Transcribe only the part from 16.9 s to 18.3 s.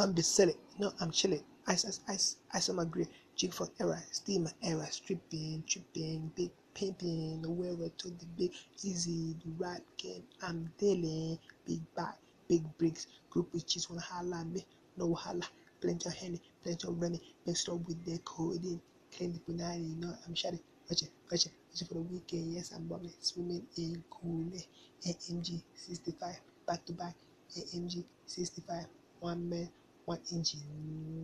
running, mixed up with the